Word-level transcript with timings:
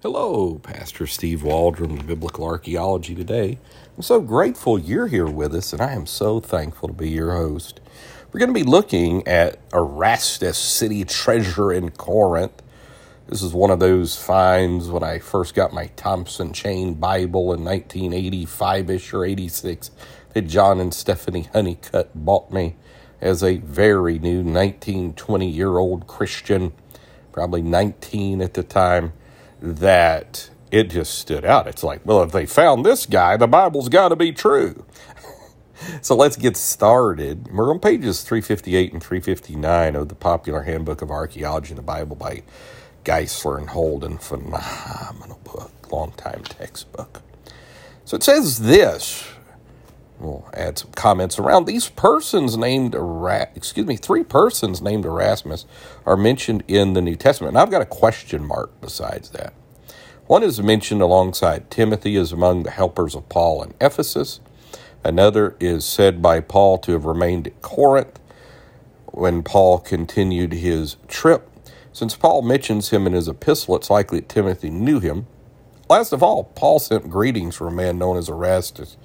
Hello, 0.00 0.60
Pastor 0.62 1.08
Steve 1.08 1.42
Waldron 1.42 1.96
Biblical 2.06 2.44
Archaeology 2.44 3.16
today. 3.16 3.58
I'm 3.96 4.04
so 4.04 4.20
grateful 4.20 4.78
you're 4.78 5.08
here 5.08 5.26
with 5.26 5.52
us, 5.52 5.72
and 5.72 5.82
I 5.82 5.92
am 5.92 6.06
so 6.06 6.38
thankful 6.38 6.86
to 6.86 6.94
be 6.94 7.10
your 7.10 7.34
host. 7.34 7.80
We're 8.30 8.38
going 8.38 8.54
to 8.54 8.60
be 8.60 8.62
looking 8.62 9.26
at 9.26 9.58
Erastus 9.72 10.56
city 10.56 11.04
treasure 11.04 11.72
in 11.72 11.90
Corinth. 11.90 12.62
This 13.26 13.42
is 13.42 13.52
one 13.52 13.72
of 13.72 13.80
those 13.80 14.14
finds 14.14 14.88
when 14.88 15.02
I 15.02 15.18
first 15.18 15.56
got 15.56 15.72
my 15.72 15.86
Thompson 15.96 16.52
Chain 16.52 16.94
Bible 16.94 17.52
in 17.52 17.64
1985 17.64 18.90
ish 18.90 19.12
or 19.12 19.24
86 19.24 19.90
that 20.32 20.42
John 20.42 20.78
and 20.78 20.94
Stephanie 20.94 21.48
Honeycutt 21.52 22.12
bought 22.14 22.52
me 22.52 22.76
as 23.20 23.42
a 23.42 23.56
very 23.56 24.20
new 24.20 24.44
19, 24.44 25.14
20 25.14 25.50
year 25.50 25.76
old 25.76 26.06
Christian, 26.06 26.72
probably 27.32 27.62
19 27.62 28.40
at 28.40 28.54
the 28.54 28.62
time 28.62 29.12
that 29.60 30.50
it 30.70 30.90
just 30.90 31.18
stood 31.18 31.44
out. 31.44 31.66
It's 31.66 31.82
like, 31.82 32.04
well, 32.04 32.22
if 32.22 32.32
they 32.32 32.46
found 32.46 32.84
this 32.84 33.06
guy, 33.06 33.36
the 33.36 33.46
Bible's 33.46 33.88
got 33.88 34.08
to 34.08 34.16
be 34.16 34.32
true. 34.32 34.84
so 36.02 36.14
let's 36.14 36.36
get 36.36 36.56
started. 36.56 37.48
We're 37.52 37.70
on 37.70 37.80
pages 37.80 38.22
358 38.22 38.92
and 38.92 39.02
359 39.02 39.96
of 39.96 40.08
the 40.08 40.14
popular 40.14 40.62
Handbook 40.62 41.02
of 41.02 41.10
Archaeology 41.10 41.70
in 41.70 41.76
the 41.76 41.82
Bible 41.82 42.16
by 42.16 42.42
Geisler 43.04 43.58
and 43.58 43.70
Holden. 43.70 44.18
Phenomenal 44.18 45.40
book, 45.44 45.90
long 45.90 46.12
time 46.12 46.42
textbook. 46.44 47.22
So 48.04 48.16
it 48.16 48.22
says 48.22 48.60
this. 48.60 49.26
We'll 50.20 50.48
add 50.52 50.78
some 50.78 50.90
comments 50.92 51.38
around 51.38 51.66
these 51.66 51.88
persons 51.88 52.56
named 52.56 52.94
excuse 53.54 53.86
me, 53.86 53.96
three 53.96 54.24
persons 54.24 54.82
named 54.82 55.04
Erasmus 55.04 55.64
are 56.04 56.16
mentioned 56.16 56.64
in 56.66 56.94
the 56.94 57.00
New 57.00 57.14
Testament. 57.14 57.52
And 57.52 57.58
I've 57.58 57.70
got 57.70 57.82
a 57.82 57.86
question 57.86 58.44
mark 58.44 58.80
besides 58.80 59.30
that. 59.30 59.54
One 60.26 60.42
is 60.42 60.60
mentioned 60.60 61.00
alongside 61.00 61.70
Timothy 61.70 62.16
as 62.16 62.32
among 62.32 62.64
the 62.64 62.70
helpers 62.70 63.14
of 63.14 63.28
Paul 63.28 63.62
in 63.62 63.74
Ephesus. 63.80 64.40
Another 65.04 65.56
is 65.60 65.84
said 65.84 66.20
by 66.20 66.40
Paul 66.40 66.78
to 66.78 66.92
have 66.92 67.04
remained 67.04 67.46
at 67.46 67.62
Corinth 67.62 68.18
when 69.06 69.42
Paul 69.42 69.78
continued 69.78 70.52
his 70.52 70.96
trip. 71.06 71.48
Since 71.92 72.16
Paul 72.16 72.42
mentions 72.42 72.90
him 72.90 73.06
in 73.06 73.12
his 73.12 73.28
epistle, 73.28 73.76
it's 73.76 73.90
likely 73.90 74.20
that 74.20 74.28
Timothy 74.28 74.70
knew 74.70 75.00
him. 75.00 75.26
Last 75.88 76.12
of 76.12 76.22
all, 76.22 76.44
Paul 76.44 76.78
sent 76.78 77.08
greetings 77.08 77.54
from 77.56 77.68
a 77.68 77.76
man 77.76 77.98
known 77.98 78.18
as 78.18 78.28
Erastus 78.28 78.96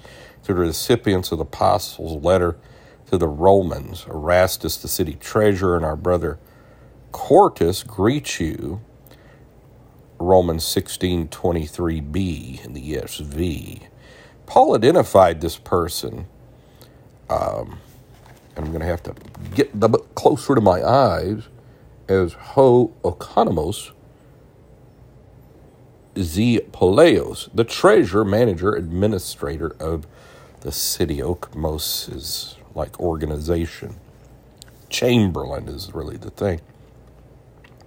to 0.44 0.54
the 0.54 0.60
recipients 0.60 1.32
of 1.32 1.38
the 1.38 1.44
apostles' 1.44 2.22
letter 2.22 2.56
to 3.10 3.18
the 3.18 3.28
Romans. 3.28 4.06
Erastus, 4.08 4.76
the 4.76 4.88
city 4.88 5.14
treasurer, 5.14 5.76
and 5.76 5.84
our 5.84 5.96
brother 5.96 6.38
Quartus 7.12 7.82
greet 7.82 8.40
you. 8.40 8.80
Romans 10.18 10.64
16:23b 10.64 12.64
in 12.64 12.72
the 12.72 12.94
ESV. 12.94 13.82
Paul 14.46 14.74
identified 14.74 15.40
this 15.40 15.58
person. 15.58 16.26
Um, 17.30 17.78
I'm 18.56 18.66
going 18.66 18.80
to 18.80 18.86
have 18.86 19.02
to 19.04 19.14
get 19.54 19.78
the 19.78 19.88
closer 20.14 20.54
to 20.54 20.60
my 20.60 20.82
eyes 20.82 21.44
as 22.08 22.34
Ho 22.34 22.92
Okonomos 23.02 23.92
Z 26.18 26.60
Poleos, 26.72 27.48
the 27.54 27.64
treasurer, 27.64 28.24
manager, 28.24 28.74
administrator 28.74 29.74
of 29.80 30.06
the 30.64 30.72
city. 30.72 31.18
Okmos 31.18 32.12
is 32.12 32.56
like 32.74 32.98
organization. 32.98 33.96
Chamberlain 34.88 35.68
is 35.68 35.94
really 35.94 36.16
the 36.16 36.30
thing. 36.30 36.60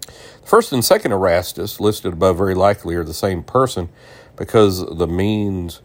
The 0.05 0.47
First 0.47 0.71
and 0.71 0.85
second 0.85 1.11
Erastus, 1.11 1.81
listed 1.81 2.13
above, 2.13 2.37
very 2.37 2.55
likely 2.55 2.95
are 2.95 3.03
the 3.03 3.13
same 3.13 3.43
person 3.43 3.89
because 4.37 4.85
the 4.95 5.07
means, 5.07 5.81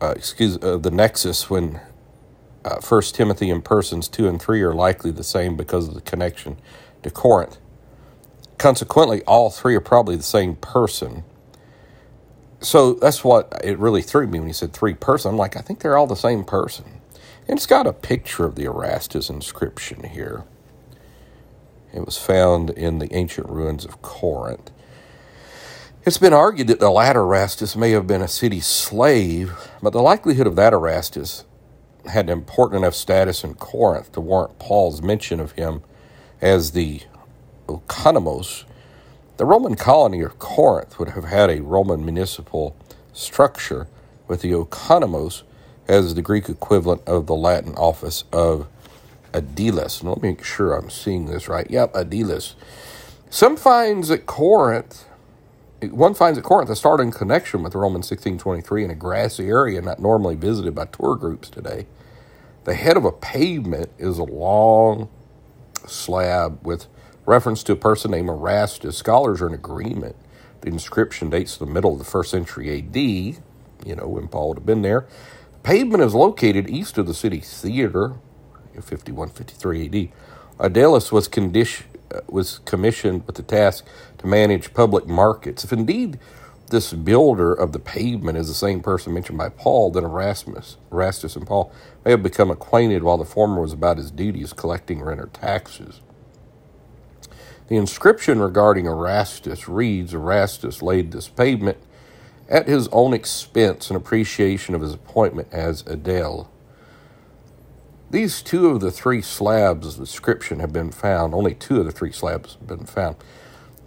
uh, 0.00 0.14
excuse 0.16 0.56
uh, 0.62 0.78
the 0.78 0.90
nexus 0.90 1.50
when 1.50 1.80
uh, 2.64 2.80
First 2.80 3.14
Timothy 3.16 3.50
and 3.50 3.64
persons 3.64 4.08
two 4.08 4.28
and 4.28 4.40
three 4.40 4.62
are 4.62 4.74
likely 4.74 5.10
the 5.10 5.24
same 5.24 5.56
because 5.56 5.88
of 5.88 5.94
the 5.94 6.00
connection 6.00 6.56
to 7.02 7.10
Corinth. 7.10 7.58
Consequently, 8.58 9.22
all 9.24 9.50
three 9.50 9.74
are 9.74 9.80
probably 9.80 10.16
the 10.16 10.22
same 10.22 10.54
person 10.54 11.24
so 12.60 12.94
that's 12.94 13.24
what 13.24 13.60
it 13.64 13.78
really 13.78 14.02
threw 14.02 14.26
me 14.26 14.38
when 14.38 14.48
he 14.48 14.52
said 14.52 14.72
three 14.72 14.94
person. 14.94 15.30
I'm 15.30 15.36
like, 15.36 15.56
I 15.56 15.60
think 15.60 15.80
they're 15.80 15.96
all 15.96 16.06
the 16.06 16.14
same 16.14 16.44
person. 16.44 17.00
And 17.48 17.56
it's 17.56 17.66
got 17.66 17.86
a 17.86 17.92
picture 17.92 18.44
of 18.44 18.54
the 18.54 18.64
Erastus 18.64 19.30
inscription 19.30 20.04
here. 20.04 20.44
It 21.92 22.04
was 22.04 22.18
found 22.18 22.70
in 22.70 22.98
the 22.98 23.12
ancient 23.14 23.48
ruins 23.48 23.84
of 23.84 24.02
Corinth. 24.02 24.70
It's 26.04 26.18
been 26.18 26.32
argued 26.32 26.68
that 26.68 26.80
the 26.80 26.90
latter 26.90 27.20
Erastus 27.20 27.76
may 27.76 27.90
have 27.90 28.06
been 28.06 28.22
a 28.22 28.28
city 28.28 28.60
slave, 28.60 29.52
but 29.82 29.92
the 29.92 30.02
likelihood 30.02 30.46
of 30.46 30.56
that 30.56 30.72
Erastus 30.72 31.44
had 32.06 32.26
an 32.26 32.38
important 32.38 32.82
enough 32.82 32.94
status 32.94 33.42
in 33.42 33.54
Corinth 33.54 34.12
to 34.12 34.20
warrant 34.20 34.58
Paul's 34.58 35.02
mention 35.02 35.40
of 35.40 35.52
him 35.52 35.82
as 36.40 36.70
the 36.70 37.02
Oikonomos 37.66 38.64
the 39.40 39.46
Roman 39.46 39.74
colony 39.74 40.20
of 40.20 40.38
Corinth 40.38 40.98
would 40.98 41.08
have 41.08 41.24
had 41.24 41.48
a 41.48 41.62
Roman 41.62 42.04
municipal 42.04 42.76
structure 43.14 43.88
with 44.28 44.42
the 44.42 44.50
oikonomos 44.50 45.44
as 45.88 46.14
the 46.14 46.20
Greek 46.20 46.50
equivalent 46.50 47.00
of 47.06 47.24
the 47.24 47.34
Latin 47.34 47.74
office 47.76 48.24
of 48.34 48.68
aediles. 49.32 50.02
And 50.02 50.10
let 50.10 50.20
me 50.20 50.28
make 50.28 50.44
sure 50.44 50.74
I'm 50.74 50.90
seeing 50.90 51.24
this 51.24 51.48
right. 51.48 51.66
Yep, 51.70 51.94
aediles. 51.94 52.52
Some 53.30 53.56
finds 53.56 54.10
at 54.10 54.26
Corinth, 54.26 55.06
one 55.80 56.12
finds 56.12 56.36
at 56.36 56.44
Corinth 56.44 56.68
a 56.68 56.76
starting 56.76 57.10
connection 57.10 57.62
with 57.62 57.74
Roman 57.74 58.02
1623 58.02 58.84
in 58.84 58.90
a 58.90 58.94
grassy 58.94 59.48
area 59.48 59.80
not 59.80 60.00
normally 60.00 60.36
visited 60.36 60.74
by 60.74 60.84
tour 60.84 61.16
groups 61.16 61.48
today. 61.48 61.86
The 62.64 62.74
head 62.74 62.98
of 62.98 63.06
a 63.06 63.12
pavement 63.12 63.88
is 63.96 64.18
a 64.18 64.24
long 64.24 65.08
slab 65.86 66.58
with 66.62 66.88
Reference 67.26 67.62
to 67.64 67.72
a 67.72 67.76
person 67.76 68.10
named 68.10 68.28
Erastus, 68.28 68.96
scholars 68.96 69.42
are 69.42 69.48
in 69.48 69.54
agreement. 69.54 70.16
The 70.62 70.68
inscription 70.68 71.30
dates 71.30 71.54
to 71.58 71.64
the 71.64 71.70
middle 71.70 71.92
of 71.92 71.98
the 71.98 72.04
first 72.04 72.30
century 72.30 72.78
AD, 72.78 72.96
you 72.96 73.96
know, 73.96 74.08
when 74.08 74.28
Paul 74.28 74.48
would 74.48 74.58
have 74.58 74.66
been 74.66 74.82
there. 74.82 75.06
The 75.52 75.58
pavement 75.60 76.02
is 76.02 76.14
located 76.14 76.68
east 76.68 76.98
of 76.98 77.06
the 77.06 77.14
city 77.14 77.40
theater, 77.40 78.14
5153 78.74 79.86
AD. 79.86 80.72
Adelus 80.72 81.12
was, 81.12 81.28
condition, 81.28 81.86
uh, 82.14 82.20
was 82.28 82.58
commissioned 82.60 83.26
with 83.26 83.36
the 83.36 83.42
task 83.42 83.86
to 84.18 84.26
manage 84.26 84.74
public 84.74 85.06
markets. 85.06 85.64
If 85.64 85.72
indeed 85.72 86.18
this 86.70 86.92
builder 86.92 87.52
of 87.52 87.72
the 87.72 87.78
pavement 87.78 88.38
is 88.38 88.48
the 88.48 88.54
same 88.54 88.80
person 88.80 89.14
mentioned 89.14 89.38
by 89.38 89.48
Paul, 89.48 89.90
then 89.90 90.04
Erasmus, 90.04 90.76
Erastus 90.92 91.36
and 91.36 91.46
Paul 91.46 91.72
may 92.04 92.12
have 92.12 92.22
become 92.22 92.50
acquainted 92.50 93.02
while 93.02 93.18
the 93.18 93.24
former 93.24 93.60
was 93.60 93.72
about 93.72 93.98
his 93.98 94.10
duties 94.10 94.52
collecting 94.52 95.02
rent 95.02 95.20
or 95.20 95.26
taxes. 95.26 96.00
The 97.70 97.76
inscription 97.76 98.40
regarding 98.40 98.86
Erastus 98.86 99.68
reads 99.68 100.12
Erastus 100.12 100.82
laid 100.82 101.12
this 101.12 101.28
pavement 101.28 101.78
at 102.48 102.66
his 102.66 102.88
own 102.88 103.14
expense 103.14 103.90
in 103.90 103.94
appreciation 103.94 104.74
of 104.74 104.80
his 104.80 104.92
appointment 104.92 105.46
as 105.52 105.84
aedile. 105.84 106.48
These 108.10 108.42
two 108.42 108.66
of 108.66 108.80
the 108.80 108.90
three 108.90 109.22
slabs 109.22 109.86
of 109.86 109.94
the 109.94 110.00
inscription 110.00 110.58
have 110.58 110.72
been 110.72 110.90
found. 110.90 111.32
Only 111.32 111.54
two 111.54 111.78
of 111.78 111.86
the 111.86 111.92
three 111.92 112.10
slabs 112.10 112.54
have 112.54 112.66
been 112.66 112.86
found. 112.86 113.14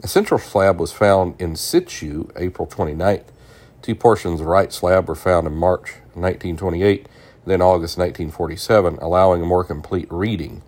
A 0.01 0.07
central 0.07 0.39
slab 0.39 0.79
was 0.79 0.93
found 0.93 1.35
in 1.41 1.57
situ 1.57 2.29
April 2.37 2.65
29th. 2.65 3.25
Two 3.81 3.95
portions 3.95 4.39
of 4.39 4.45
the 4.45 4.51
right 4.51 4.71
slab 4.71 5.09
were 5.09 5.13
found 5.13 5.45
in 5.45 5.57
March 5.57 5.95
1928, 6.13 7.09
then 7.45 7.61
August 7.61 7.97
1947, 7.97 8.97
allowing 9.01 9.41
a 9.41 9.45
more 9.45 9.65
complete 9.65 10.07
reading. 10.09 10.61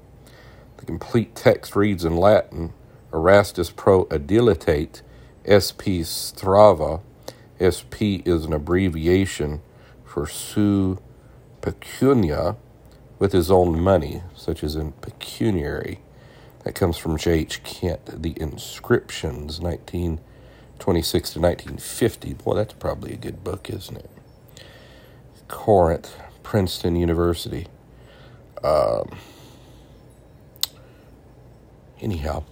The 0.75 0.86
complete 0.86 1.34
text 1.34 1.78
reads 1.78 2.04
in 2.04 2.18
Latin 2.18 2.74
Erastus 3.16 3.70
pro 3.72 4.06
Adilitate, 4.06 5.02
SP 5.48 6.03
Strava. 6.03 7.01
SP 7.57 8.19
is 8.28 8.44
an 8.44 8.51
abbreviation 8.51 9.62
for 10.04 10.28
su 10.28 11.00
pecunia, 11.62 12.57
with 13.18 13.31
his 13.31 13.50
own 13.50 13.80
money, 13.80 14.22
such 14.36 14.63
as 14.63 14.75
in 14.75 14.92
pecuniary. 14.92 16.01
That 16.63 16.75
comes 16.75 16.98
from 16.98 17.18
J.H. 17.18 17.63
Kent, 17.63 18.22
The 18.22 18.34
Inscriptions, 18.42 19.62
1926 19.62 21.30
to 21.31 21.39
1950. 21.39 22.34
Boy, 22.34 22.56
that's 22.56 22.74
probably 22.74 23.13
a 23.13 23.18
good 23.18 23.44
book, 23.44 23.69
isn't 23.69 23.95
it? 23.98 24.10
Corinth, 25.48 26.18
Princeton 26.44 26.98
University. 26.98 27.68
Um, 28.63 29.18
anyhow, 32.01 32.44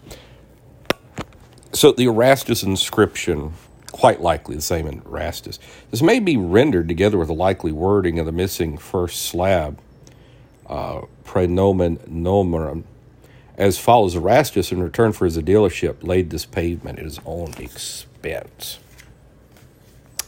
so 1.73 1.91
the 1.91 2.05
Erastus 2.05 2.63
inscription, 2.63 3.53
quite 3.91 4.21
likely 4.21 4.55
the 4.55 4.61
same 4.61 4.87
in 4.87 5.01
Erastus. 5.05 5.59
This 5.91 6.01
may 6.01 6.19
be 6.19 6.37
rendered 6.37 6.87
together 6.87 7.17
with 7.17 7.27
the 7.27 7.33
likely 7.33 7.71
wording 7.71 8.19
of 8.19 8.25
the 8.25 8.31
missing 8.31 8.77
first 8.77 9.23
slab, 9.23 9.79
uh, 10.67 11.01
prenomen 11.25 11.97
nomerum, 12.07 12.83
as 13.57 13.77
follows 13.77 14.15
Erastus, 14.15 14.71
in 14.71 14.81
return 14.81 15.11
for 15.11 15.25
his 15.25 15.37
aedileship, 15.37 16.03
laid 16.03 16.29
this 16.29 16.45
pavement 16.45 16.99
at 16.99 17.05
his 17.05 17.19
own 17.25 17.53
expense. 17.59 18.79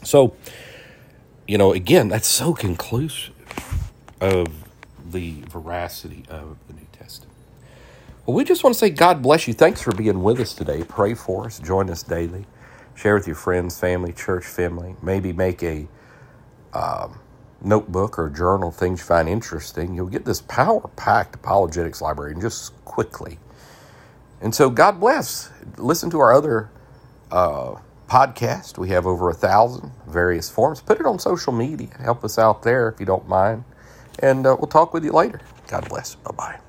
So, 0.04 0.36
you 1.48 1.58
know, 1.58 1.74
again, 1.74 2.08
that's 2.08 2.28
so 2.28 2.54
conclusive 2.54 3.34
of 4.22 4.48
the 5.12 5.42
veracity 5.50 6.26
of 6.30 6.58
the 6.68 6.74
New 6.74 6.88
Testament. 6.92 7.35
Well, 8.26 8.36
we 8.38 8.46
just 8.46 8.64
want 8.64 8.74
to 8.76 8.80
say 8.80 8.90
God 8.90 9.22
bless 9.22 9.48
you. 9.48 9.54
Thanks 9.54 9.82
for 9.82 9.94
being 9.94 10.24
with 10.24 10.40
us 10.40 10.54
today. 10.56 10.84
Pray 10.84 11.14
for 11.14 11.46
us. 11.48 11.60
Join 11.60 11.90
us 11.92 12.04
daily. 12.04 12.46
Share 12.96 13.16
with 13.16 13.28
your 13.28 13.36
friends, 13.36 13.80
family, 13.80 14.14
church 14.14 14.46
family. 14.46 14.96
Maybe 15.04 15.34
make 15.34 15.64
a 15.64 15.88
um, 16.74 17.20
notebook 17.62 18.20
or 18.20 18.30
journal 18.30 18.72
things 18.72 19.00
you 19.02 19.06
find 19.06 19.30
interesting. 19.30 19.96
You'll 19.96 20.08
get 20.08 20.26
this 20.26 20.42
power 20.42 20.90
packed 20.96 21.36
apologetics 21.36 22.02
library 22.02 22.34
and 22.34 22.42
just 22.42 22.74
quickly. 22.86 23.40
And 24.42 24.56
so, 24.56 24.70
God 24.70 25.00
bless. 25.00 25.52
Listen 25.78 26.10
to 26.12 26.20
our 26.20 26.34
other 26.34 26.70
uh, 27.32 27.76
podcast. 28.10 28.78
We 28.78 28.90
have 28.90 29.08
over 29.08 29.30
a 29.30 29.36
thousand 29.36 29.92
various 30.08 30.50
forms. 30.50 30.82
Put 30.82 31.00
it 31.00 31.06
on 31.06 31.20
social 31.20 31.54
media. 31.54 31.90
Help 32.00 32.24
us 32.26 32.40
out 32.40 32.64
there 32.64 32.90
if 32.90 33.00
you 33.00 33.06
don't 33.06 33.28
mind. 33.30 33.66
And 34.20 34.48
uh, 34.48 34.56
we'll 34.60 34.68
talk 34.68 34.94
with 34.94 35.06
you 35.06 35.12
later. 35.12 35.42
God 35.68 35.90
bless. 35.90 36.16
Bye 36.16 36.32
bye. 36.38 36.65